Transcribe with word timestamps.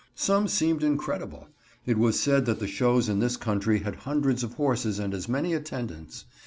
Some 0.15 0.47
seemed 0.47 0.81
incredible. 0.81 1.47
It 1.85 1.95
was 1.95 2.19
said 2.19 2.47
that 2.47 2.57
the 2.57 2.65
shows 2.65 3.07
in 3.07 3.19
this 3.19 3.37
country 3.37 3.81
had 3.81 3.97
hundreds 3.97 4.43
of 4.43 4.53
horses 4.55 4.97
and 4.97 5.13
as 5.13 5.29
many 5.29 5.53
attendants. 5.53 6.25